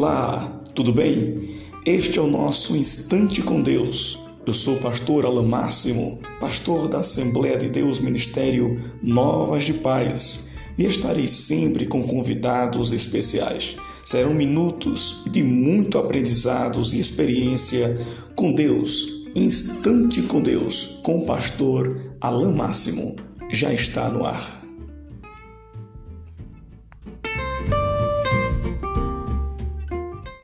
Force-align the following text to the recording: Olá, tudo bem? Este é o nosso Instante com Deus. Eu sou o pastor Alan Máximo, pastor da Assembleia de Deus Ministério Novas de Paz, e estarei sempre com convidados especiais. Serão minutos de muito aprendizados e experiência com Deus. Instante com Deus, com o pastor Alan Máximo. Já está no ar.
Olá, 0.00 0.62
tudo 0.76 0.92
bem? 0.92 1.58
Este 1.84 2.20
é 2.20 2.22
o 2.22 2.28
nosso 2.28 2.76
Instante 2.76 3.42
com 3.42 3.60
Deus. 3.60 4.16
Eu 4.46 4.52
sou 4.52 4.76
o 4.76 4.80
pastor 4.80 5.26
Alan 5.26 5.42
Máximo, 5.42 6.20
pastor 6.38 6.86
da 6.86 7.00
Assembleia 7.00 7.58
de 7.58 7.68
Deus 7.68 7.98
Ministério 7.98 8.80
Novas 9.02 9.64
de 9.64 9.74
Paz, 9.74 10.50
e 10.78 10.84
estarei 10.84 11.26
sempre 11.26 11.84
com 11.84 12.04
convidados 12.04 12.92
especiais. 12.92 13.76
Serão 14.04 14.32
minutos 14.32 15.24
de 15.32 15.42
muito 15.42 15.98
aprendizados 15.98 16.92
e 16.92 17.00
experiência 17.00 17.98
com 18.36 18.52
Deus. 18.52 19.26
Instante 19.34 20.22
com 20.22 20.40
Deus, 20.40 21.00
com 21.02 21.18
o 21.18 21.26
pastor 21.26 22.14
Alan 22.20 22.52
Máximo. 22.52 23.16
Já 23.50 23.72
está 23.72 24.08
no 24.08 24.24
ar. 24.24 24.67